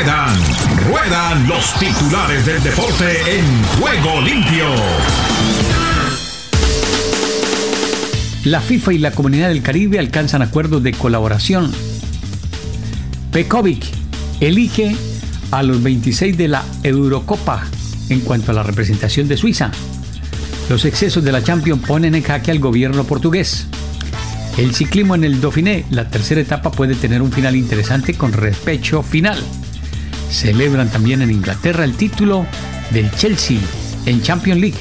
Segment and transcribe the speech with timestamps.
[0.00, 0.38] Ruedan,
[0.88, 4.64] ruedan los titulares del deporte en juego limpio.
[8.44, 11.70] La FIFA y la Comunidad del Caribe alcanzan acuerdos de colaboración.
[13.30, 13.84] Pekovic
[14.40, 14.96] elige
[15.50, 17.66] a los 26 de la Eurocopa
[18.08, 19.70] en cuanto a la representación de Suiza.
[20.70, 23.66] Los excesos de la Champions ponen en jaque al gobierno portugués.
[24.56, 29.02] El ciclismo en el Dauphiné, la tercera etapa puede tener un final interesante con respecho
[29.02, 29.44] final.
[30.30, 32.46] Celebran también en Inglaterra el título
[32.90, 33.58] del Chelsea
[34.06, 34.80] en Champions League.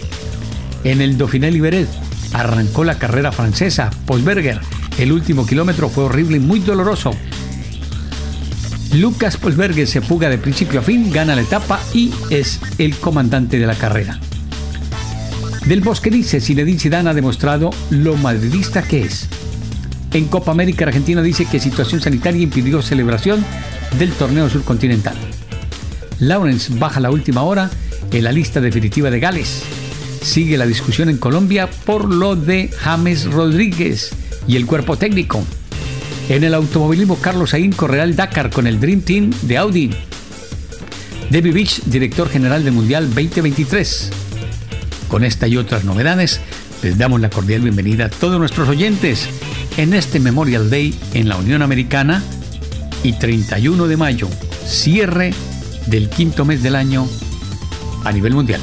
[0.83, 1.89] En el Dauphiné Liberet
[2.33, 4.59] arrancó la carrera francesa Polberger.
[4.97, 7.11] El último kilómetro fue horrible y muy doloroso.
[8.93, 13.59] Lucas Polberger se fuga de principio a fin, gana la etapa y es el comandante
[13.59, 14.19] de la carrera.
[15.65, 19.27] Del Bosque dice, Zinedine Zidane ha demostrado lo madridista que es.
[20.13, 23.45] En Copa América Argentina dice que situación sanitaria impidió celebración
[23.97, 25.15] del torneo surcontinental.
[26.19, 27.69] Lawrence baja la última hora
[28.11, 29.63] en la lista definitiva de Gales.
[30.21, 34.11] Sigue la discusión en Colombia por lo de James Rodríguez
[34.47, 35.43] y el cuerpo técnico.
[36.27, 39.89] En el automovilismo, Carlos Sainz correrá Dakar con el Dream Team de Audi.
[41.29, 44.11] Debbie Beach, director general del Mundial 2023.
[45.07, 46.39] Con esta y otras novedades,
[46.83, 49.27] les damos la cordial bienvenida a todos nuestros oyentes
[49.77, 52.23] en este Memorial Day en la Unión Americana
[53.03, 54.29] y 31 de mayo,
[54.65, 55.33] cierre
[55.87, 57.07] del quinto mes del año
[58.03, 58.61] a nivel mundial.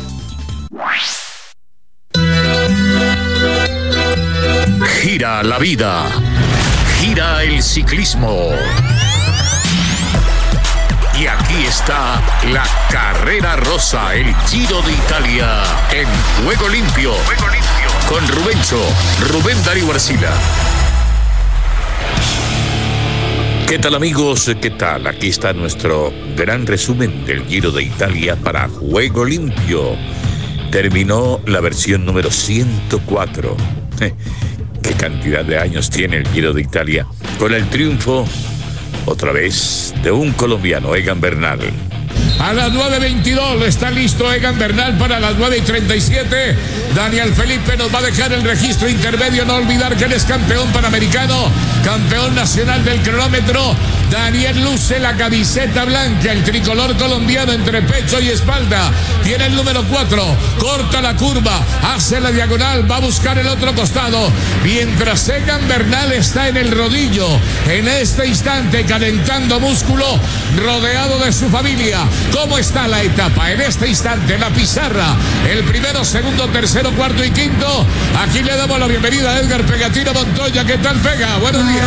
[5.02, 6.06] Gira la vida,
[7.00, 8.50] gira el ciclismo.
[11.18, 12.20] Y aquí está
[12.52, 16.06] la carrera rosa, el Giro de Italia en
[16.44, 17.12] Juego Limpio.
[18.08, 18.78] Con Rubencho,
[19.30, 20.32] Rubén Darío Arcila.
[23.68, 24.48] ¿Qué tal amigos?
[24.62, 25.08] ¿Qué tal?
[25.08, 29.96] Aquí está nuestro gran resumen del Giro de Italia para Juego Limpio.
[30.70, 33.56] Terminó la versión número 104.
[34.82, 37.08] ¿Qué cantidad de años tiene el Giro de Italia?
[37.40, 38.24] Con el triunfo,
[39.04, 41.58] otra vez, de un colombiano, Egan Bernal.
[42.38, 46.54] A las 9.22 está listo Egan Bernal para las 9.37.
[46.94, 49.44] Daniel Felipe nos va a dejar el registro intermedio.
[49.44, 51.50] No olvidar que él es campeón panamericano,
[51.84, 53.74] campeón nacional del cronómetro.
[54.10, 58.90] Daniel luce la camiseta blanca, el tricolor colombiano entre pecho y espalda.
[59.22, 63.74] Tiene el número 4, corta la curva, hace la diagonal, va a buscar el otro
[63.74, 64.30] costado.
[64.62, 67.26] Mientras Egan Bernal está en el rodillo,
[67.68, 70.06] en este instante calentando músculo,
[70.56, 72.00] rodeado de su familia.
[72.32, 73.50] ¿Cómo está la etapa?
[73.50, 75.16] En este instante, la pizarra,
[75.50, 77.86] el primero, segundo, tercero, cuarto y quinto.
[78.20, 80.64] Aquí le damos la bienvenida a Edgar Pegatino Montoya.
[80.64, 81.36] ¿Qué tal, Pega?
[81.38, 81.86] Buenos días.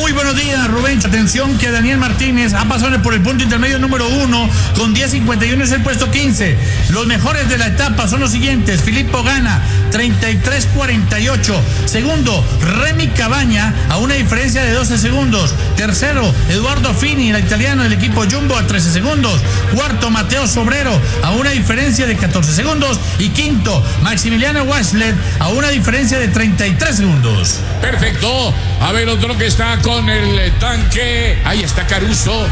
[0.00, 0.98] Muy buenos días, Rubén.
[1.04, 5.70] Atención que Daniel Martínez ha pasado por el punto intermedio número 1 con 10.51 es
[5.70, 6.58] el puesto 15.
[6.90, 8.82] Los mejores de la etapa son los siguientes.
[8.82, 9.62] Filippo Gana,
[9.92, 11.54] 33.48.
[11.86, 15.54] Segundo, Remy Cabaña a una diferencia de 12 segundos.
[15.76, 19.40] Tercero, Eduardo Fini, el italiano del equipo Jumbo a 13 segundos.
[19.72, 22.98] Cuarto, Mateo Sobrero a una diferencia de 14 segundos.
[23.20, 27.60] Y quinto, Maximiliano Waslet a una diferencia de 33 segundos.
[27.84, 28.54] Perfecto.
[28.80, 31.36] A ver, otro que está con el tanque.
[31.44, 32.46] Ahí está Caruso.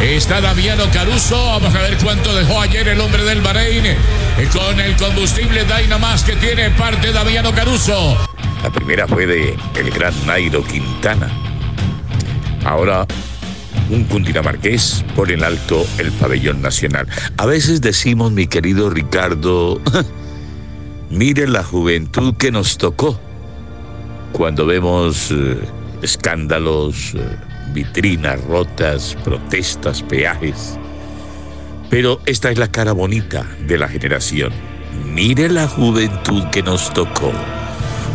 [0.00, 1.36] Está Damiano Caruso.
[1.36, 3.84] Vamos a ver cuánto dejó ayer el hombre del Bahrein.
[4.52, 8.18] Con el combustible Dynamax que tiene parte Damiano Caruso.
[8.64, 11.30] La primera fue de el gran Nairo Quintana.
[12.64, 13.06] Ahora
[13.88, 17.06] un cundinamarqués por en alto el pabellón nacional.
[17.36, 19.80] A veces decimos, mi querido Ricardo,
[21.10, 23.20] mire la juventud que nos tocó
[24.32, 25.60] cuando vemos eh,
[26.02, 27.36] escándalos, eh,
[27.72, 30.78] vitrinas rotas, protestas, peajes.
[31.90, 34.52] Pero esta es la cara bonita de la generación.
[35.06, 37.32] Mire la juventud que nos tocó.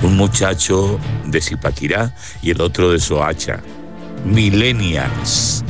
[0.02, 3.62] Un muchacho de Zipaquirá y el otro de Soacha.
[4.25, 5.63] Millennials.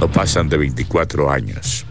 [0.00, 1.86] No pasan de 24 años.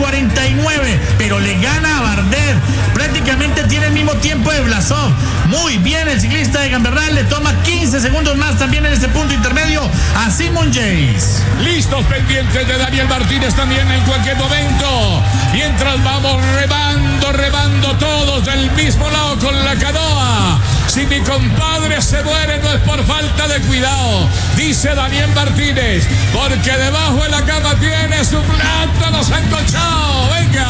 [0.00, 0.98] 10.49.
[1.18, 2.56] Pero le gana a Bardet.
[2.94, 5.10] Prácticamente tiene el mismo tiempo de Blasov.
[5.48, 7.14] Muy bien el ciclista de Gambernal.
[7.14, 9.82] Le toma 15 segundos más también en este punto intermedio
[10.16, 11.42] a Simon Jace.
[11.62, 15.22] Listos pendientes de Daniel Martínez también en cualquier momento.
[15.52, 19.19] Mientras vamos remando, remando todos del mismo lado.
[20.90, 26.72] Si mi compadre se muere no es por falta de cuidado, dice Daniel Martínez, porque
[26.72, 30.28] debajo de la cama tiene su plátano sancochado.
[30.34, 30.66] Venga.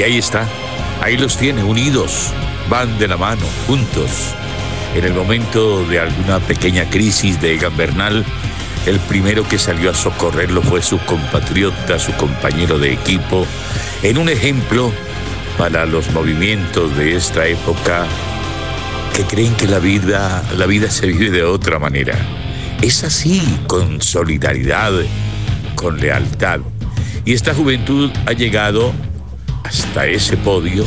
[0.00, 0.48] Y ahí está,
[1.02, 2.32] ahí los tiene, unidos,
[2.70, 4.34] van de la mano, juntos.
[4.94, 8.24] En el momento de alguna pequeña crisis de Egan Bernal,
[8.86, 13.46] el primero que salió a socorrerlo fue su compatriota, su compañero de equipo,
[14.02, 14.90] en un ejemplo
[15.58, 18.06] para los movimientos de esta época
[19.14, 22.14] que creen que la vida, la vida se vive de otra manera.
[22.80, 24.92] Es así, con solidaridad,
[25.74, 26.60] con lealtad.
[27.26, 28.94] Y esta juventud ha llegado
[29.64, 30.84] hasta ese podio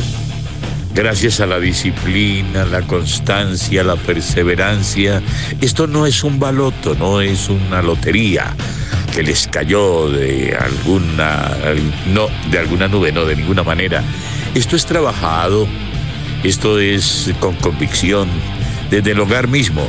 [0.94, 5.20] gracias a la disciplina, la constancia, la perseverancia.
[5.60, 8.54] Esto no es un baloto, no es una lotería
[9.12, 11.52] que les cayó de alguna
[12.12, 14.02] no de alguna nube, no de ninguna manera.
[14.54, 15.66] Esto es trabajado,
[16.44, 18.28] esto es con convicción
[18.90, 19.88] desde el hogar mismo.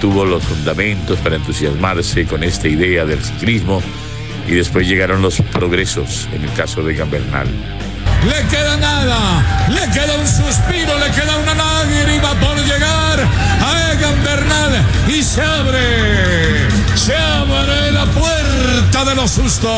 [0.00, 3.82] Tuvo los fundamentos para entusiasmarse con esta idea del ciclismo
[4.50, 7.46] y después llegaron los progresos en el caso de Gambernal.
[8.26, 14.24] Le queda nada, le queda un suspiro, le queda una lágrima por llegar a Egan
[14.24, 19.70] Bernal y se abre, se abre la puerta de los sustos.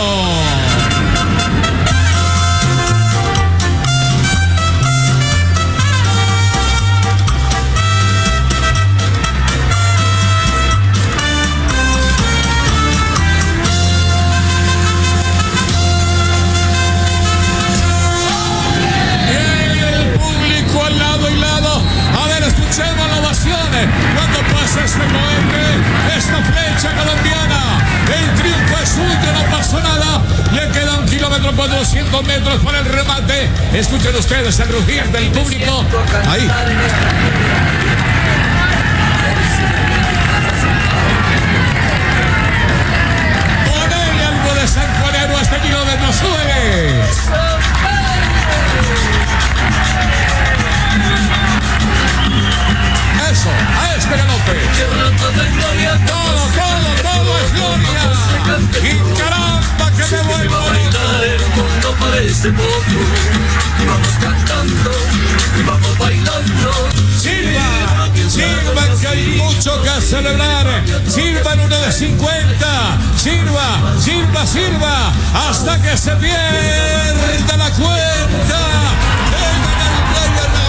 [69.65, 70.67] Mucho que celebrar.
[71.07, 72.99] Silva en uno de 50.
[73.17, 78.59] Silva, Silva, Silva, hasta que se pierda la cuenta.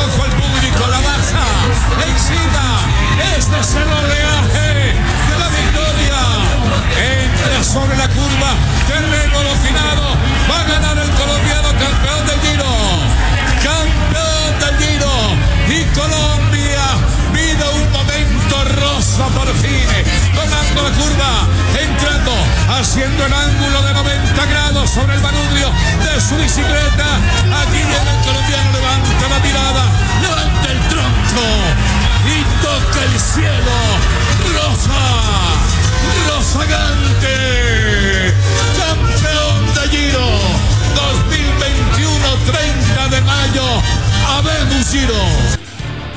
[0.06, 1.45] Ojo al público, la baja,
[2.06, 2.66] encima,
[3.36, 4.94] este es el oleaje
[5.28, 6.19] de la victoria.
[7.24, 8.54] Entra sobre la curva,
[8.88, 10.02] terreno dominado,
[19.43, 19.83] por fin,
[20.33, 21.47] tomando la curva,
[21.77, 22.31] entrando,
[22.69, 25.69] haciendo el ángulo de 90 grados sobre el manubrio
[26.03, 27.07] de su bicicleta.
[27.62, 29.83] Aquí viene el colombiano, levanta la mirada,
[30.21, 31.47] levanta el tronco
[32.23, 33.75] y toca el cielo.
[34.55, 35.03] Rosa,
[36.29, 37.35] rozagante,
[38.79, 40.27] campeón de Giro
[40.95, 43.65] 2021, 30 de mayo.
[44.38, 45.73] Habemos Giro.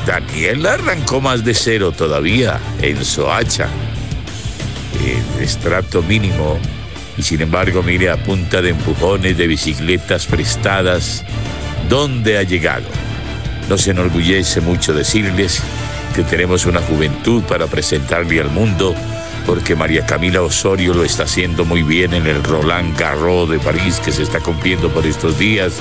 [0.07, 3.69] Daniel arrancó más de cero todavía en Soacha,
[5.05, 6.61] en estrato mínimo,
[7.19, 11.25] y sin embargo, mire, a punta de empujones de bicicletas prestadas,
[11.89, 12.87] ¿dónde ha llegado?
[13.69, 15.61] Nos enorgullece mucho decirles
[16.15, 18.95] que tenemos una juventud para presentarle al mundo,
[19.47, 24.01] porque María Camila Osorio lo está haciendo muy bien en el Roland Garros de París,
[24.05, 25.75] que se está cumpliendo por estos días,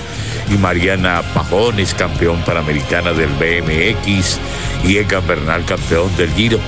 [0.50, 4.40] y Mariana Pajones, campeón panamericana del BMX,
[4.84, 6.60] y Egan Bernal, campeón del Giro.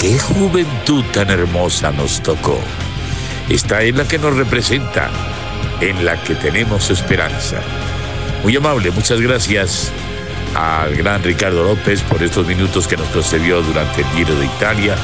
[0.00, 2.58] ¡Qué juventud tan hermosa nos tocó!
[3.48, 5.10] Esta es la que nos representa,
[5.80, 7.60] en la que tenemos esperanza.
[8.42, 9.92] Muy amable, muchas gracias
[10.54, 14.96] al gran Ricardo López por estos minutos que nos concedió durante el Giro de Italia,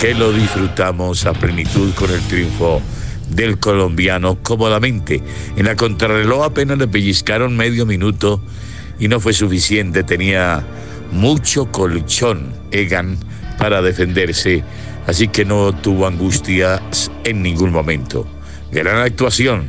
[0.00, 2.80] que lo disfrutamos a plenitud con el triunfo
[3.28, 5.22] del colombiano cómodamente.
[5.56, 8.40] En la contrarreloj apenas le pellizcaron medio minuto
[8.98, 10.02] y no fue suficiente.
[10.02, 10.64] Tenía
[11.12, 13.18] mucho colchón Egan
[13.58, 14.64] para defenderse,
[15.06, 18.26] así que no tuvo angustias en ningún momento.
[18.72, 19.68] Gran actuación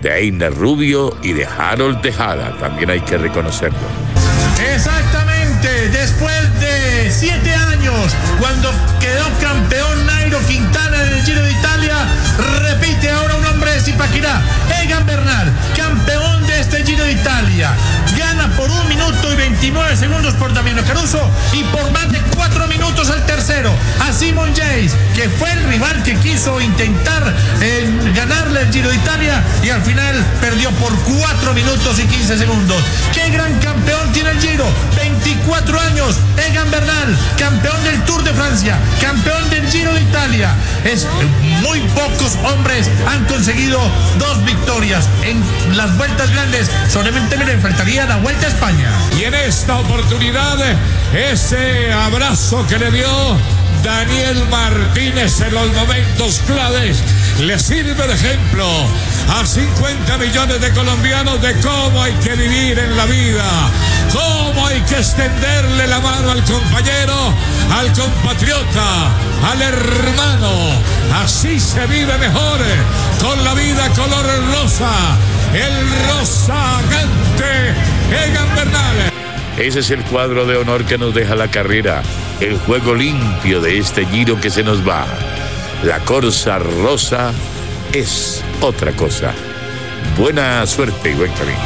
[0.00, 3.78] de Einer Rubio y de Harold Tejada, también hay que reconocerlo.
[4.72, 6.75] Exactamente, después de
[7.18, 8.70] siete años, cuando
[9.00, 11.94] quedó campeón Nairo Quintana en el Giro de Italia,
[12.60, 14.42] repite ahora un hombre de Zipaquirá,
[14.82, 15.95] Egan Bernal, campeón
[16.66, 17.70] este Giro de Italia.
[18.18, 21.20] Gana por un minuto y 29 segundos por Damiano Caruso
[21.52, 26.02] y por más de cuatro minutos al tercero, a Simon Yates, que fue el rival
[26.02, 31.54] que quiso intentar eh, ganarle el Giro de Italia y al final perdió por cuatro
[31.54, 32.82] minutos y 15 segundos.
[33.12, 34.66] ¡Qué gran campeón tiene el Giro!
[34.96, 36.16] 24 años,
[36.48, 40.54] Egan Bernal, campeón del Tour de Francia, campeón del Giro de Italia.
[40.84, 41.06] Es
[41.62, 43.78] muy pocos hombres han conseguido
[44.18, 45.42] dos victorias en
[45.76, 46.55] las vueltas grandes.
[46.88, 48.90] Solamente me enfrentaría a la Vuelta a España.
[49.18, 50.56] Y en esta oportunidad,
[51.12, 53.08] ese abrazo que le dio
[53.82, 57.02] Daniel Martínez en los momentos claves
[57.40, 58.66] le sirve de ejemplo
[59.28, 63.44] a 50 millones de colombianos de cómo hay que vivir en la vida,
[64.12, 67.34] cómo hay que extenderle la mano al compañero,
[67.78, 69.10] al compatriota,
[69.50, 70.50] al hermano.
[71.22, 72.60] Así se vive mejor
[73.20, 74.90] con la vida color rosa,
[75.56, 77.74] el rozagante
[78.28, 78.96] Egan Bernal.
[79.58, 82.02] Ese es el cuadro de honor que nos deja la carrera,
[82.40, 85.06] el juego limpio de este giro que se nos va.
[85.82, 87.32] La Corsa Rosa
[87.92, 89.32] es otra cosa.
[90.18, 91.58] Buena suerte y buen camino.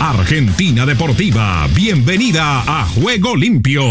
[0.00, 3.90] Argentina Deportiva, bienvenida a Juego Limpio.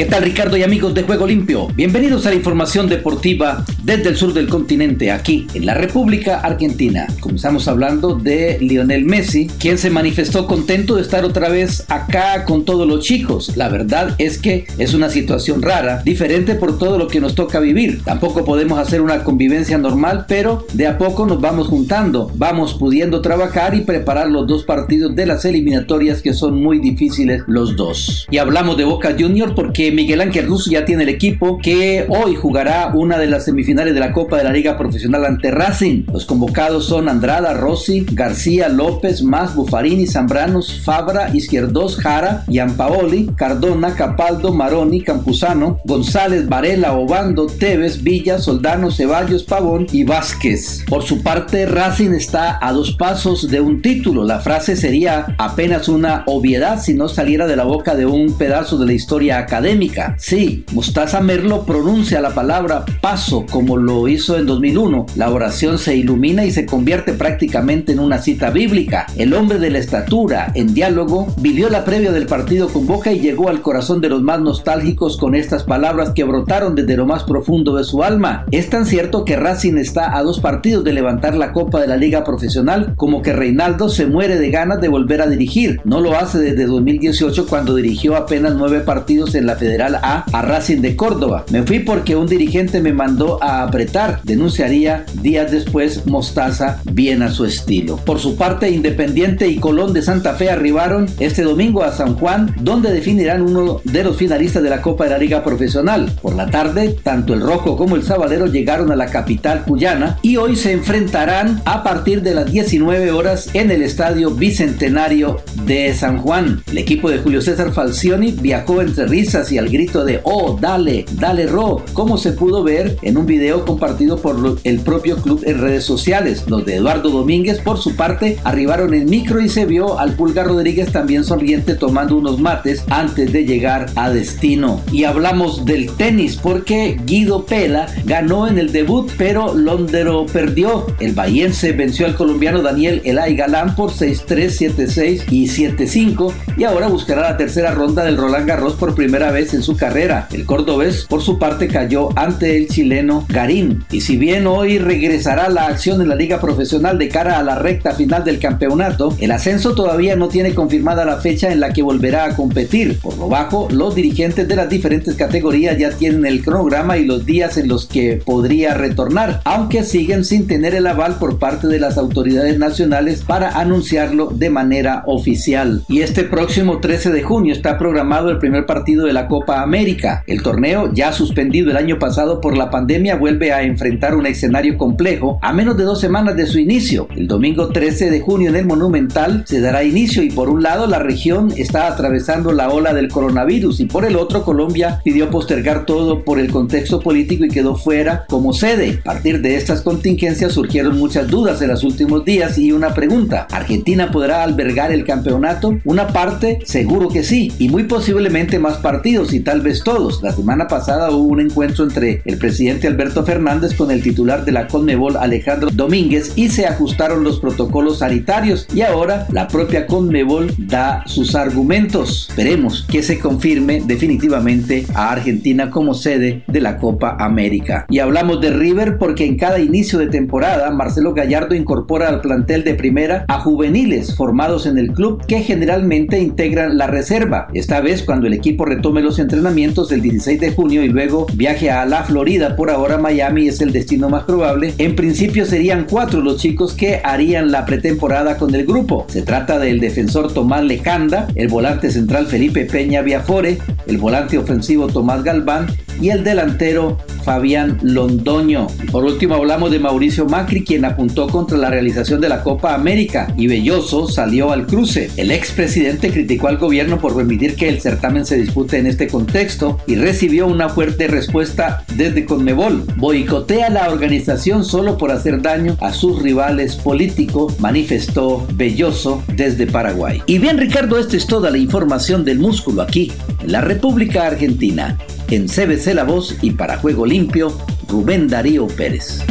[0.00, 1.68] ¿Qué tal Ricardo y amigos de Juego Limpio?
[1.74, 7.06] Bienvenidos a la información deportiva desde el sur del continente, aquí en la República Argentina.
[7.20, 12.64] Comenzamos hablando de Lionel Messi, quien se manifestó contento de estar otra vez acá con
[12.64, 13.58] todos los chicos.
[13.58, 17.60] La verdad es que es una situación rara, diferente por todo lo que nos toca
[17.60, 18.02] vivir.
[18.02, 23.20] Tampoco podemos hacer una convivencia normal, pero de a poco nos vamos juntando, vamos pudiendo
[23.20, 28.26] trabajar y preparar los dos partidos de las eliminatorias que son muy difíciles los dos.
[28.30, 32.34] Y hablamos de Boca Junior porque Miguel Ángel Russo ya tiene el equipo que hoy
[32.34, 36.04] jugará una de las semifinales de la Copa de la Liga Profesional ante Racing.
[36.12, 43.94] Los convocados son Andrada, Rossi, García, López, Más, Bufarini, Zambranos, Fabra, Izquierdos, Jara, Gianpaoli, Cardona,
[43.94, 50.84] Capaldo, Maroni, Campuzano, González, Varela, Obando, Tevez, Villa, Soldano, Ceballos, Pavón y Vázquez.
[50.88, 54.24] Por su parte, Racing está a dos pasos de un título.
[54.24, 58.78] La frase sería apenas una obviedad si no saliera de la boca de un pedazo
[58.78, 59.79] de la historia académica.
[60.18, 65.06] Sí, Mustaza Merlo pronuncia la palabra paso como lo hizo en 2001.
[65.16, 69.06] La oración se ilumina y se convierte prácticamente en una cita bíblica.
[69.16, 73.20] El hombre de la estatura, en diálogo, vivió la previa del partido con Boca y
[73.20, 77.24] llegó al corazón de los más nostálgicos con estas palabras que brotaron desde lo más
[77.24, 78.44] profundo de su alma.
[78.50, 81.96] Es tan cierto que Racing está a dos partidos de levantar la Copa de la
[81.96, 85.80] Liga Profesional como que Reinaldo se muere de ganas de volver a dirigir.
[85.84, 90.42] No lo hace desde 2018 cuando dirigió apenas nueve partidos en la Federación A a
[90.42, 91.44] Racing de Córdoba.
[91.50, 97.30] Me fui porque un dirigente me mandó a apretar, denunciaría días después Mostaza bien a
[97.30, 97.96] su estilo.
[97.96, 102.52] Por su parte, Independiente y Colón de Santa Fe arribaron este domingo a San Juan,
[102.60, 106.10] donde definirán uno de los finalistas de la Copa de la Liga Profesional.
[106.20, 110.36] Por la tarde, tanto el Rojo como el Sabalero llegaron a la capital cuyana y
[110.36, 116.18] hoy se enfrentarán a partir de las 19 horas en el Estadio Bicentenario de San
[116.18, 116.62] Juan.
[116.70, 121.04] El equipo de Julio César Falcioni viajó entre risas y al grito de oh, dale,
[121.12, 125.60] dale Ro, como se pudo ver en un video compartido por el propio club en
[125.60, 126.44] redes sociales.
[126.46, 130.46] Los de Eduardo Domínguez, por su parte, arribaron en micro y se vio al Pulgar
[130.46, 134.82] Rodríguez también sonriente tomando unos mates antes de llegar a destino.
[134.92, 140.86] Y hablamos del tenis porque Guido Pela ganó en el debut, pero Londero perdió.
[141.00, 146.88] El bahiense venció al colombiano Daniel Elay Galán por 6-3, 7-6 y 7-5 y ahora
[146.88, 150.28] buscará la tercera ronda del Roland Garros por primera vez vez en su carrera.
[150.32, 153.84] El cordobés, por su parte, cayó ante el chileno Garín.
[153.90, 157.58] Y si bien hoy regresará la acción en la liga profesional de cara a la
[157.58, 161.82] recta final del campeonato, el ascenso todavía no tiene confirmada la fecha en la que
[161.82, 162.98] volverá a competir.
[163.00, 167.24] Por lo bajo, los dirigentes de las diferentes categorías ya tienen el cronograma y los
[167.24, 171.80] días en los que podría retornar, aunque siguen sin tener el aval por parte de
[171.80, 175.82] las autoridades nacionales para anunciarlo de manera oficial.
[175.88, 180.24] Y este próximo 13 de junio está programado el primer partido de la Copa América.
[180.26, 184.76] El torneo, ya suspendido el año pasado por la pandemia, vuelve a enfrentar un escenario
[184.76, 187.06] complejo a menos de dos semanas de su inicio.
[187.16, 190.88] El domingo 13 de junio en el Monumental se dará inicio y por un lado
[190.88, 195.86] la región está atravesando la ola del coronavirus y por el otro Colombia pidió postergar
[195.86, 198.98] todo por el contexto político y quedó fuera como sede.
[199.02, 203.46] A partir de estas contingencias surgieron muchas dudas en los últimos días y una pregunta,
[203.52, 205.78] ¿Argentina podrá albergar el campeonato?
[205.84, 210.22] Una parte seguro que sí y muy posiblemente más partidos y tal vez todos.
[210.22, 214.52] La semana pasada hubo un encuentro entre el presidente Alberto Fernández con el titular de
[214.52, 220.52] la Conmebol Alejandro Domínguez y se ajustaron los protocolos sanitarios y ahora la propia Conmebol
[220.56, 222.30] da sus argumentos.
[222.34, 227.84] Veremos que se confirme definitivamente a Argentina como sede de la Copa América.
[227.90, 232.64] Y hablamos de River porque en cada inicio de temporada Marcelo Gallardo incorpora al plantel
[232.64, 237.48] de primera a juveniles formados en el club que generalmente integran la reserva.
[237.52, 241.70] Esta vez cuando el equipo retome los entrenamientos el 16 de junio y luego viaje
[241.70, 244.74] a la Florida, por ahora Miami es el destino más probable.
[244.78, 249.06] En principio serían cuatro los chicos que harían la pretemporada con el grupo.
[249.08, 254.86] Se trata del defensor Tomás Lecanda, el volante central Felipe Peña Viafore, el volante ofensivo
[254.86, 255.66] Tomás Galván
[256.00, 258.66] y el delantero Fabián Londoño.
[258.90, 263.32] Por último hablamos de Mauricio Macri, quien apuntó contra la realización de la Copa América
[263.36, 265.10] y Belloso salió al cruce.
[265.16, 269.78] El expresidente criticó al gobierno por permitir que el certamen se dispute en este contexto
[269.86, 272.84] y recibió una fuerte respuesta desde Conmebol.
[272.96, 280.22] Boicotea la organización solo por hacer daño a sus rivales políticos, manifestó Belloso desde Paraguay.
[280.26, 284.98] Y bien Ricardo, esta es toda la información del músculo aquí, en la República Argentina.
[285.30, 287.56] En CBC La Voz y para Juego Limpio,
[287.86, 289.22] Rubén Darío Pérez.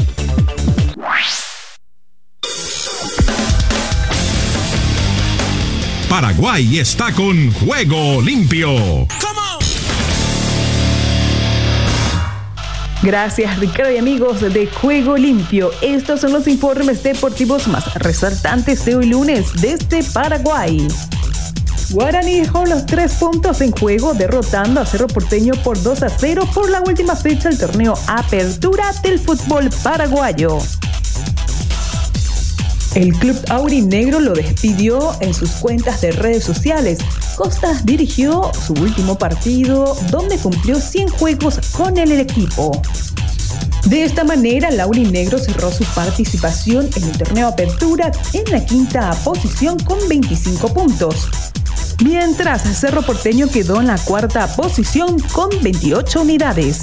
[6.07, 9.07] Paraguay está con Juego Limpio.
[13.03, 15.71] Gracias Ricardo y amigos de Juego Limpio.
[15.81, 20.87] Estos son los informes deportivos más resaltantes de hoy lunes desde Paraguay.
[21.91, 26.47] Guaraní dejó los tres puntos en juego derrotando a Cerro Porteño por 2 a 0
[26.53, 30.59] por la última fecha del torneo Apertura del fútbol paraguayo.
[32.93, 36.99] El club aurinegro lo despidió en sus cuentas de redes sociales.
[37.35, 42.71] Costas dirigió su último partido donde cumplió 100 juegos con el equipo.
[43.85, 49.79] De esta manera, Negro cerró su participación en el torneo Apertura en la quinta posición
[49.79, 51.29] con 25 puntos
[52.01, 56.81] mientras Cerro Porteño quedó en la cuarta posición con 28 unidades.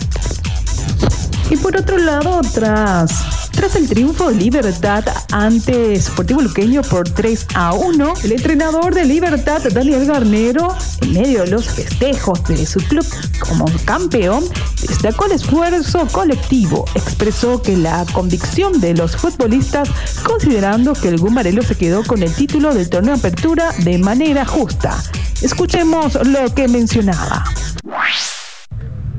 [1.50, 7.72] Y por otro lado, tras tras el triunfo Libertad ante Sportivo Luqueño por 3 a
[7.72, 13.04] 1, el entrenador de Libertad, Daniel Garnero, en medio de los festejos de su club
[13.40, 14.44] como campeón,
[14.86, 16.84] destacó el esfuerzo colectivo.
[16.94, 19.88] Expresó que la convicción de los futbolistas,
[20.24, 25.02] considerando que el Gumarelo se quedó con el título del torneo Apertura de manera justa.
[25.40, 27.44] Escuchemos lo que mencionaba.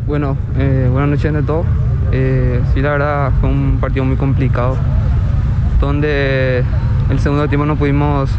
[0.06, 1.66] Bueno, eh, buenas noches a todos.
[2.12, 4.78] Eh, sí, la verdad fue un partido muy complicado,
[5.80, 6.64] donde
[7.10, 8.30] el segundo tiempo no pudimos,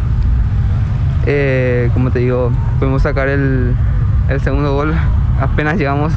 [1.26, 3.74] eh, como te digo, pudimos sacar el,
[4.42, 4.94] segundo gol,
[5.40, 6.12] apenas llegamos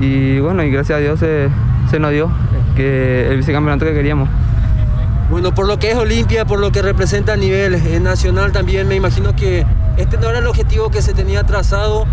[0.00, 1.50] y bueno, y gracias a Dios se,
[1.98, 2.28] nos dio
[2.76, 4.28] que el vicecampeonato que queríamos.
[5.30, 8.88] Bueno, por lo que es Olimpia, por lo que representa a nivel eh, nacional también,
[8.88, 9.64] me imagino que
[9.96, 12.06] este no era el objetivo que se tenía trazado,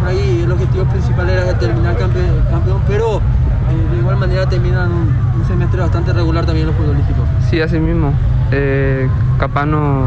[0.00, 3.20] por ahí el objetivo principal era terminar campeón pero
[3.74, 7.24] de igual manera terminan un, semestre bastante regular también los futbolísticos.
[7.48, 8.12] Sí, así mismo.
[8.50, 10.06] Eh, capaz no,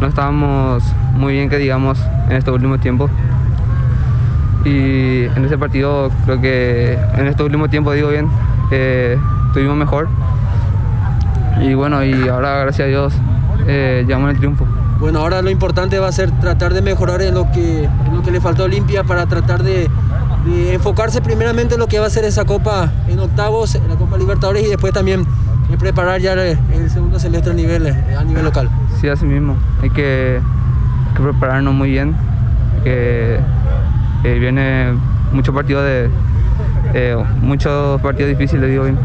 [0.00, 0.84] no estábamos
[1.14, 3.10] muy bien que digamos en estos últimos tiempos.
[4.64, 8.28] Y en ese partido creo que en estos últimos tiempos digo bien,
[8.70, 10.08] eh, estuvimos mejor.
[11.60, 13.14] Y bueno, y ahora gracias a Dios
[13.66, 14.66] eh, llevamos el triunfo.
[15.00, 18.22] Bueno, ahora lo importante va a ser tratar de mejorar en lo que, en lo
[18.22, 19.88] que le faltó a Olimpia para tratar de
[20.46, 23.96] y enfocarse primeramente en lo que va a ser esa Copa en octavos, en la
[23.96, 25.26] Copa Libertadores y después también
[25.78, 26.58] preparar ya el,
[26.90, 28.70] segundo semestre a nivel, a nivel local.
[29.00, 29.56] Sí, así mismo.
[29.82, 30.40] Hay que,
[31.14, 32.16] prepararnos muy bien,
[32.84, 33.40] que
[34.24, 34.94] Eh, viene
[35.32, 36.10] muchos partidos de
[36.94, 38.98] eh, muchos partidos difíciles, digo bien.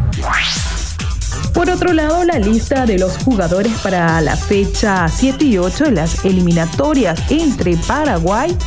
[1.53, 5.91] Por otro lado, la lista de los jugadores para la fecha 7 y 8 de
[5.91, 8.57] las eliminatorias entre Paraguay,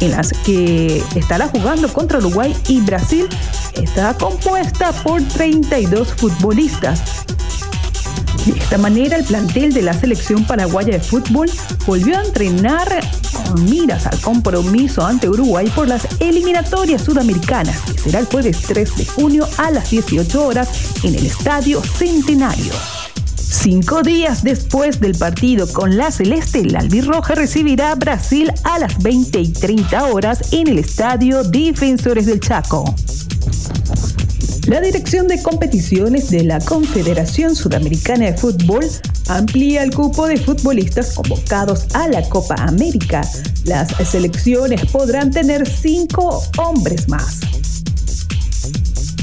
[0.00, 3.28] en las que estará jugando contra Uruguay y Brasil,
[3.74, 7.24] está compuesta por 32 futbolistas.
[8.46, 11.50] De esta manera, el plantel de la selección paraguaya de fútbol
[11.86, 13.00] volvió a entrenar
[13.32, 18.96] con miras al compromiso ante Uruguay por las eliminatorias sudamericanas, que será el jueves 3
[18.96, 20.68] de junio a las 18 horas
[21.02, 22.72] en el Estadio Centenario.
[23.60, 29.02] Cinco días después del partido con la Celeste, el Albirroja recibirá a Brasil a las
[29.02, 32.94] 20 y 30 horas en el Estadio Defensores del Chaco.
[34.68, 38.86] La Dirección de Competiciones de la Confederación Sudamericana de Fútbol
[39.26, 43.22] amplía el cupo de futbolistas convocados a la Copa América.
[43.64, 47.40] Las selecciones podrán tener cinco hombres más.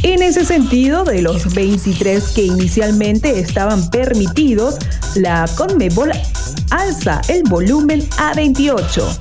[0.08, 4.78] En ese sentido, de los 23 que inicialmente estaban permitidos,
[5.15, 6.12] la CONMEBOL
[6.70, 9.18] alza el volumen a 28.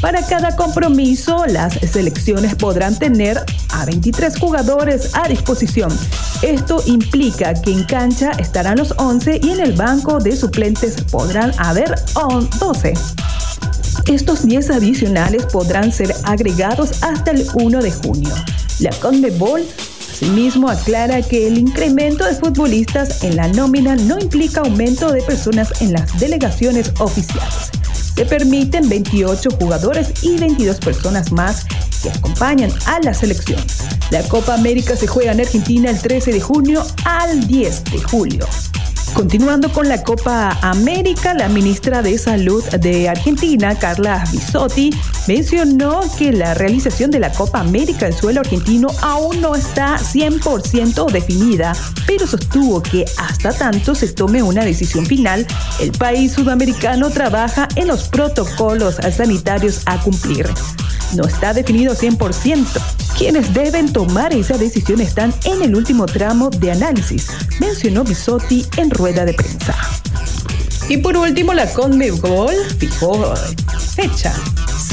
[0.00, 3.40] Para cada compromiso, las selecciones podrán tener
[3.74, 5.96] a 23 jugadores a disposición.
[6.42, 11.52] Esto implica que en cancha estarán los 11 y en el banco de suplentes podrán
[11.58, 11.94] haber
[12.58, 12.94] 12.
[14.06, 18.34] Estos 10 adicionales podrán ser agregados hasta el 1 de junio.
[18.80, 19.62] La CONMEBOL
[20.14, 25.82] Asimismo, aclara que el incremento de futbolistas en la nómina no implica aumento de personas
[25.82, 27.72] en las delegaciones oficiales.
[28.14, 31.66] Se permiten 28 jugadores y 22 personas más
[32.00, 33.60] que acompañan a la selección.
[34.12, 38.46] La Copa América se juega en Argentina el 13 de junio al 10 de julio.
[39.14, 44.90] Continuando con la Copa América, la ministra de Salud de Argentina, Carla Bisotti,
[45.26, 51.10] mencionó que la realización de la Copa América en suelo argentino aún no está 100%
[51.10, 51.72] definida,
[52.06, 55.46] pero sostuvo que hasta tanto se tome una decisión final,
[55.80, 60.48] el país sudamericano trabaja en los protocolos sanitarios a cumplir.
[61.14, 62.66] No está definido 100%.
[63.16, 67.28] Quienes deben tomar esa decisión están en el último tramo de análisis,
[67.60, 69.76] mencionó Bisotti en rueda de prensa.
[70.88, 73.34] Y por último, la CONMEBOL fijó
[73.94, 74.34] fecha,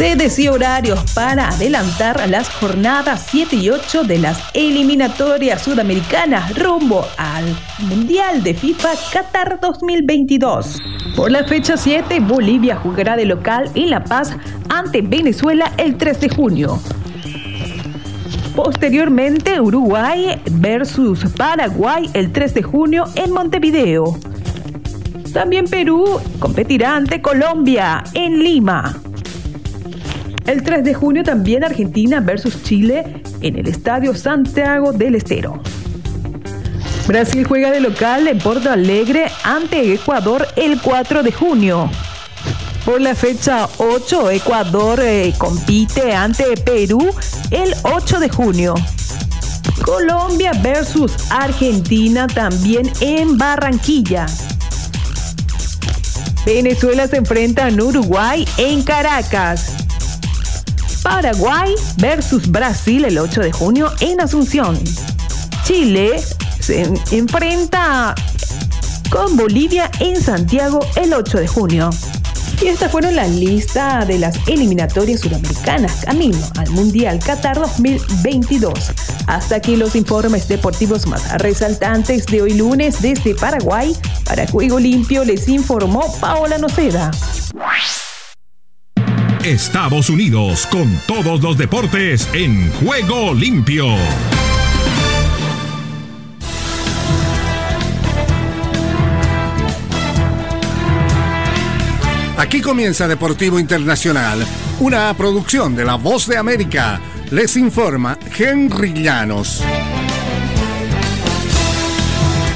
[0.02, 7.06] sedes y horarios para adelantar las jornadas 7 y 8 de las eliminatorias sudamericanas rumbo
[7.20, 7.46] al
[7.88, 10.80] Mundial de FIFA Qatar 2022.
[11.16, 14.36] Por la fecha 7, Bolivia jugará de local en La Paz
[14.70, 16.80] ante Venezuela el 3 de junio.
[18.56, 24.18] Posteriormente, Uruguay versus Paraguay el 3 de junio en Montevideo.
[25.32, 29.00] También Perú competirá ante Colombia en Lima.
[30.52, 35.62] El 3 de junio también Argentina versus Chile en el Estadio Santiago del Estero.
[37.08, 41.90] Brasil juega de local en Porto Alegre ante Ecuador el 4 de junio.
[42.84, 47.00] Por la fecha 8, Ecuador eh, compite ante Perú
[47.50, 48.76] el 8 de junio.
[49.86, 54.26] Colombia versus Argentina también en Barranquilla.
[56.46, 59.81] Venezuela se enfrenta a Uruguay en Caracas.
[61.12, 64.80] Paraguay versus Brasil el 8 de junio en Asunción.
[65.66, 66.24] Chile
[66.62, 68.16] se enfrenta
[69.10, 71.90] con Bolivia en Santiago el 8 de junio.
[72.62, 78.74] Y estas fueron las listas de las eliminatorias sudamericanas camino al Mundial Qatar 2022.
[79.28, 83.94] Hasta aquí los informes deportivos más resaltantes de hoy lunes desde Paraguay.
[84.24, 87.12] Para Juego Limpio les informó Paola Noceda.
[89.44, 93.88] Estados Unidos con todos los deportes en Juego Limpio.
[102.38, 104.46] Aquí comienza Deportivo Internacional,
[104.80, 107.02] una producción de La Voz de América.
[107.32, 109.64] Les informa Henry Llanos.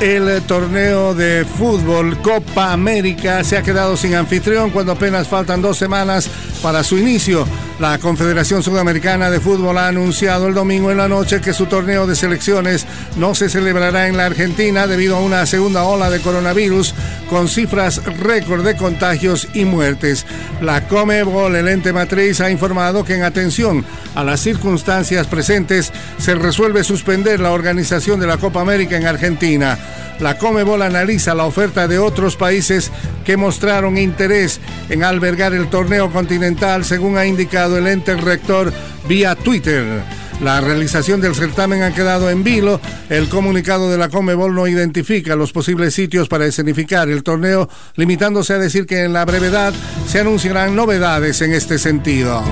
[0.02, 5.78] El torneo de fútbol Copa América se ha quedado sin anfitrión cuando apenas faltan dos
[5.78, 6.30] semanas
[6.65, 7.45] para su inicio.
[7.78, 12.08] La Confederación Sudamericana de Fútbol ha anunciado el domingo en la noche que su torneo
[12.08, 12.86] de selecciones
[13.18, 16.96] no se celebrará en la Argentina debido a una segunda ola de coronavirus
[17.30, 20.26] con cifras récord de contagios y muertes.
[20.62, 23.84] La Comebol, el ente matriz, ha informado que en atención
[24.16, 29.78] a las circunstancias presentes se resuelve suspender la organización de la Copa América en Argentina.
[30.20, 32.90] La Comebol analiza la oferta de otros países
[33.26, 38.71] que mostraron interés en albergar el torneo continental, según ha indicado el ente rector
[39.08, 40.04] vía Twitter.
[40.41, 42.80] La realización del certamen ha quedado en vilo.
[43.10, 48.54] El comunicado de la Comebol no identifica los posibles sitios para escenificar el torneo, limitándose
[48.54, 49.73] a decir que en la brevedad
[50.08, 52.43] se anunciarán novedades en este sentido.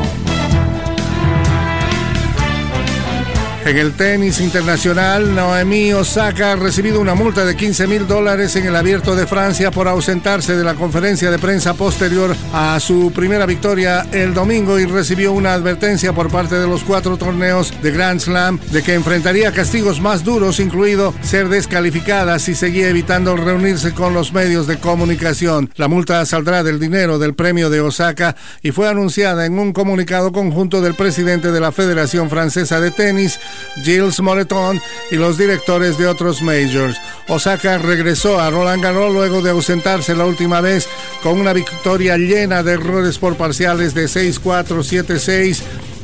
[3.65, 8.65] En el tenis internacional, Noemí Osaka ha recibido una multa de 15 mil dólares en
[8.65, 13.45] el abierto de Francia por ausentarse de la conferencia de prensa posterior a su primera
[13.45, 18.19] victoria el domingo y recibió una advertencia por parte de los cuatro torneos de Grand
[18.19, 24.13] Slam de que enfrentaría castigos más duros, incluido ser descalificada si seguía evitando reunirse con
[24.13, 25.71] los medios de comunicación.
[25.77, 30.33] La multa saldrá del dinero del premio de Osaka y fue anunciada en un comunicado
[30.33, 33.39] conjunto del presidente de la Federación Francesa de Tenis,
[33.83, 36.97] Gilles Moreton y los directores de otros majors.
[37.27, 40.87] Osaka regresó a Roland Garros luego de ausentarse la última vez
[41.21, 45.61] con una victoria llena de errores por parciales de 6-4, 7-6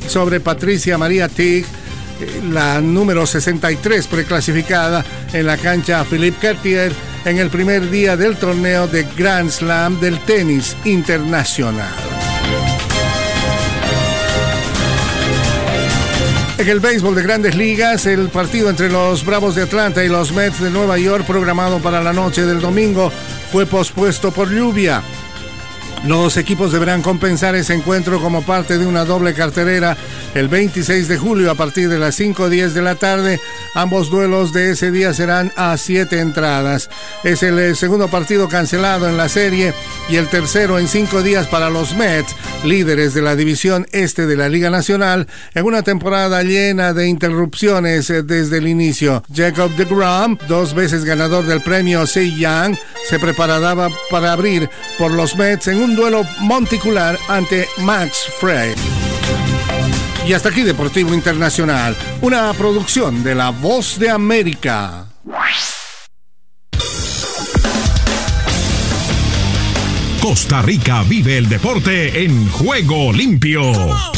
[0.08, 1.66] sobre Patricia María Tig
[2.50, 6.92] la número 63 preclasificada en la cancha Philippe Cartier
[7.24, 12.09] en el primer día del torneo de Grand Slam del tenis internacional.
[16.60, 20.30] En el béisbol de grandes ligas, el partido entre los Bravos de Atlanta y los
[20.32, 23.10] Mets de Nueva York, programado para la noche del domingo,
[23.50, 25.02] fue pospuesto por lluvia.
[26.04, 29.98] Los equipos deberán compensar ese encuentro como parte de una doble carterera
[30.34, 33.38] el 26 de julio a partir de las 5.10 de la tarde.
[33.74, 36.88] Ambos duelos de ese día serán a siete entradas.
[37.22, 39.74] Es el eh, segundo partido cancelado en la serie
[40.08, 42.34] y el tercero en cinco días para los Mets,
[42.64, 48.08] líderes de la división este de la Liga Nacional, en una temporada llena de interrupciones
[48.08, 49.22] eh, desde el inicio.
[49.34, 52.74] Jacob de Grom, dos veces ganador del premio Cy Young,
[53.08, 58.74] se preparaba para abrir por los Mets en un duelo monticular ante Max Frey.
[60.26, 65.06] Y hasta aquí Deportivo Internacional, una producción de La Voz de América.
[70.20, 74.09] Costa Rica vive el deporte en juego limpio.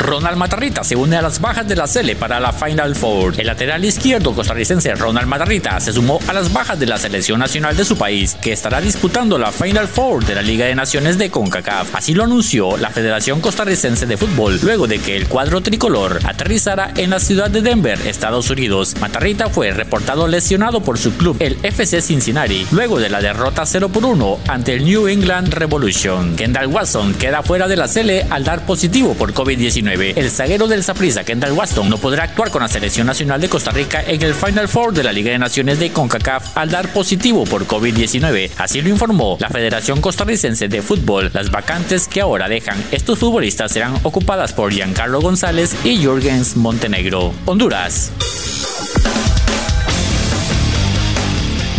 [0.00, 3.34] Ronald Matarrita se une a las bajas de la Sele para la Final Four.
[3.38, 7.76] El lateral izquierdo costarricense Ronald Matarrita se sumó a las bajas de la selección nacional
[7.76, 11.30] de su país, que estará disputando la Final Four de la Liga de Naciones de
[11.30, 11.94] CONCACAF.
[11.94, 16.92] Así lo anunció la Federación Costarricense de Fútbol, luego de que el cuadro tricolor aterrizara
[16.96, 18.94] en la ciudad de Denver, Estados Unidos.
[19.00, 23.90] Matarrita fue reportado lesionado por su club, el FC Cincinnati, luego de la derrota 0
[23.90, 26.36] por 1 ante el New England Revolution.
[26.36, 29.89] Kendall Watson queda fuera de la Sele al dar positivo por COVID-19.
[29.90, 33.72] El zaguero del Saprissa, Kendall Waston, no podrá actuar con la selección nacional de Costa
[33.72, 37.44] Rica en el Final Four de la Liga de Naciones de CONCACAF al dar positivo
[37.44, 38.50] por COVID-19.
[38.56, 41.30] Así lo informó la Federación Costarricense de Fútbol.
[41.34, 47.32] Las vacantes que ahora dejan estos futbolistas serán ocupadas por Giancarlo González y Jürgens Montenegro.
[47.46, 48.12] Honduras.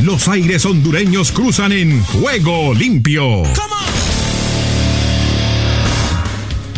[0.04, 3.43] Los aires hondureños cruzan en juego limpio.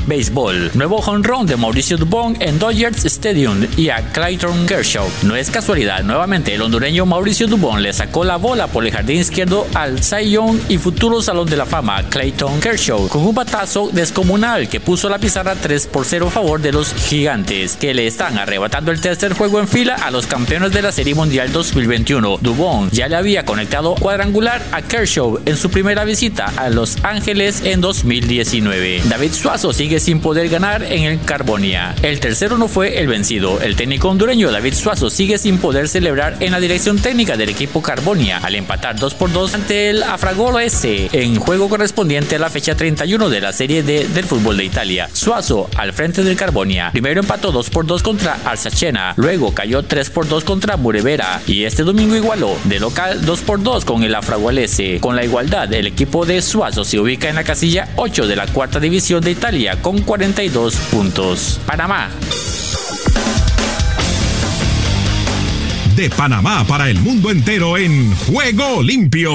[0.08, 0.72] Béisbol.
[0.74, 5.08] Nuevo honrón de Mauricio Dubón en Dodgers Stadium y a Clayton Kershaw.
[5.24, 9.20] No es casualidad, nuevamente el hondureño Mauricio Dubón le sacó la bola por el jardín
[9.20, 13.90] izquierdo al Cy Young y futuro Salón de la Fama Clayton Kershaw con un batazo
[13.92, 18.08] descomunal que puso la pizarra 3 por 0 a favor de los gigantes que le
[18.08, 22.38] están arrebatando el tercer juego en fila a los campeones de la Serie Mundial 2021.
[22.42, 27.62] Dubón ya le había conectado cuadrangular a Kershaw en su primera visita a Los Ángeles
[27.64, 29.02] en 2019.
[29.06, 31.96] David Suazo sigue sin poder ganar en el Carbonia.
[32.02, 33.62] El tercero no fue el vencido.
[33.62, 37.82] El técnico hondureño David Suazo sigue sin poder celebrar en la dirección técnica del equipo
[37.82, 42.50] Carbonia al empatar 2 por 2 ante el Afragolo S en juego correspondiente a la
[42.50, 45.10] fecha 31 de la Serie D del fútbol de Italia.
[45.14, 46.92] Suazo al frente del Carbonia.
[46.92, 51.64] Primero empató 2 por 2 contra Alsachena, luego cayó 3 por 2 contra Murevera y
[51.64, 55.00] este domingo igualó de local 2 por 2 con el Afragualese.
[55.00, 58.48] Con la igualdad, el equipo de Suazo se ubica en la casilla 8 de la
[58.48, 61.60] cuarta división de Italia con 42 puntos.
[61.68, 62.10] Panamá.
[65.96, 69.34] De Panamá para el mundo entero en juego limpio.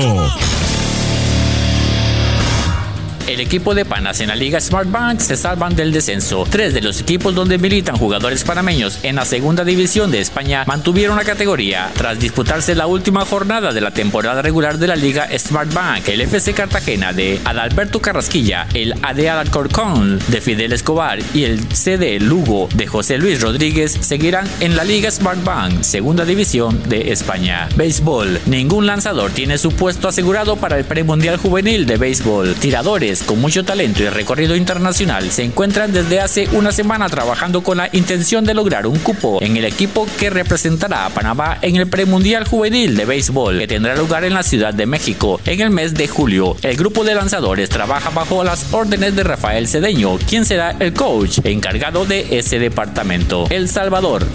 [3.28, 6.46] El equipo de Panas en la Liga Smart Bank se salvan del descenso.
[6.48, 11.18] Tres de los equipos donde militan jugadores panameños en la segunda división de España mantuvieron
[11.18, 15.72] la categoría tras disputarse la última jornada de la temporada regular de la Liga Smart
[15.74, 16.08] Bank.
[16.08, 22.18] El FC Cartagena de Adalberto Carrasquilla, el AD Alcorcón de Fidel Escobar y el CD
[22.20, 27.68] Lugo de José Luis Rodríguez seguirán en la Liga Smart Bank, segunda división de España.
[27.76, 28.40] Béisbol.
[28.46, 32.54] Ningún lanzador tiene su puesto asegurado para el premundial juvenil de béisbol.
[32.54, 37.78] Tiradores con mucho talento y recorrido internacional se encuentran desde hace una semana trabajando con
[37.78, 41.86] la intención de lograr un cupo en el equipo que representará a Panamá en el
[41.86, 45.94] premundial juvenil de béisbol que tendrá lugar en la Ciudad de México en el mes
[45.94, 46.56] de julio.
[46.62, 51.38] El grupo de lanzadores trabaja bajo las órdenes de Rafael Cedeño, quien será el coach
[51.44, 53.46] encargado de ese departamento.
[53.50, 54.26] El Salvador.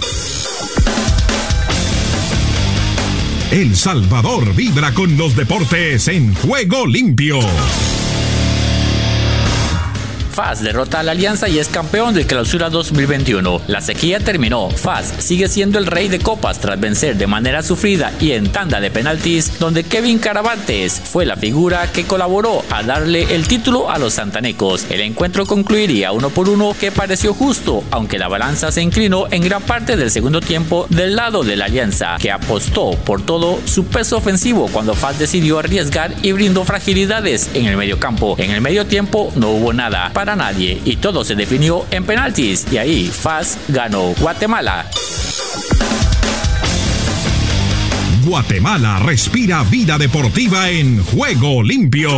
[3.50, 7.38] El Salvador vibra con los deportes en juego limpio.
[10.34, 13.60] FAS derrota a la Alianza y es campeón del Clausura 2021.
[13.68, 14.68] La sequía terminó.
[14.68, 18.80] FAS sigue siendo el rey de copas tras vencer de manera sufrida y en tanda
[18.80, 23.98] de penaltis, donde Kevin Caravantes fue la figura que colaboró a darle el título a
[23.98, 24.86] los santanecos.
[24.90, 29.44] El encuentro concluiría uno por uno que pareció justo, aunque la balanza se inclinó en
[29.44, 33.84] gran parte del segundo tiempo del lado de la Alianza, que apostó por todo su
[33.84, 38.34] peso ofensivo cuando FAS decidió arriesgar y brindó fragilidades en el medio campo.
[38.40, 42.78] En el medio tiempo no hubo nada nadie y todo se definió en penaltis y
[42.78, 44.86] ahí FAS ganó Guatemala.
[48.24, 52.10] Guatemala respira vida deportiva en juego limpio.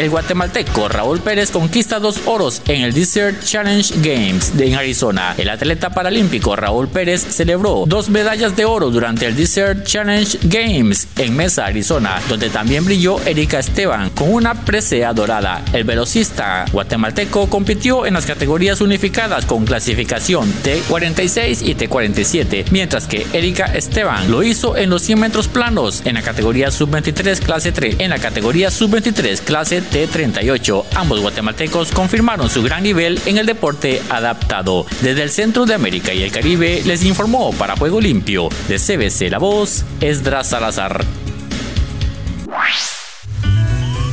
[0.00, 5.34] El guatemalteco Raúl Pérez conquista dos oros en el Desert Challenge Games en Arizona.
[5.36, 11.06] El atleta paralímpico Raúl Pérez celebró dos medallas de oro durante el Desert Challenge Games
[11.18, 15.62] en Mesa, Arizona, donde también brilló Erika Esteban con una presea dorada.
[15.74, 23.26] El velocista guatemalteco compitió en las categorías unificadas con clasificación T46 y T47, mientras que
[23.34, 27.96] Erika Esteban lo hizo en los 100 metros planos en la categoría sub-23 clase 3,
[27.98, 30.84] en la categoría sub-23 clase T38.
[30.94, 34.86] Ambos guatemaltecos confirmaron su gran nivel en el deporte adaptado.
[35.02, 39.30] Desde el centro de América y el Caribe les informó para Juego Limpio de CBC
[39.30, 41.04] La Voz, Esdras Salazar.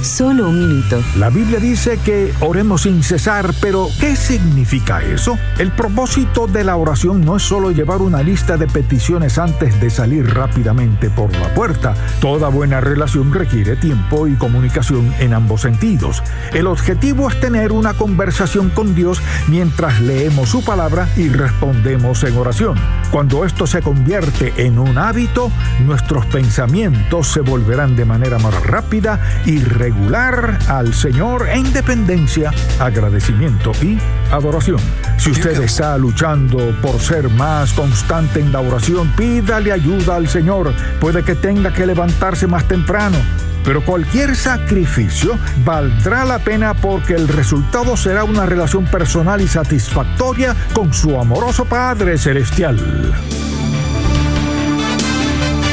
[0.07, 1.03] Solo un minuto.
[1.17, 5.37] La Biblia dice que oremos sin cesar, pero ¿qué significa eso?
[5.59, 9.89] El propósito de la oración no es solo llevar una lista de peticiones antes de
[9.89, 11.93] salir rápidamente por la puerta.
[12.21, 16.23] Toda buena relación requiere tiempo y comunicación en ambos sentidos.
[16.53, 22.37] El objetivo es tener una conversación con Dios mientras leemos su palabra y respondemos en
[22.37, 22.77] oración.
[23.11, 25.51] Cuando esto se convierte en un hábito,
[25.85, 33.71] nuestros pensamientos se volverán de manera más rápida y regular al Señor en dependencia, agradecimiento
[33.81, 33.97] y
[34.31, 34.79] adoración.
[35.17, 40.73] Si usted está luchando por ser más constante en la oración, pídale ayuda al Señor.
[40.99, 43.17] Puede que tenga que levantarse más temprano.
[43.63, 50.55] Pero cualquier sacrificio valdrá la pena porque el resultado será una relación personal y satisfactoria
[50.73, 52.79] con su amoroso Padre Celestial.